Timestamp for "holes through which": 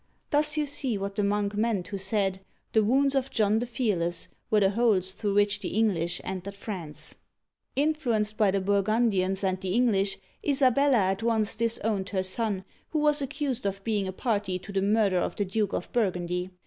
4.71-5.59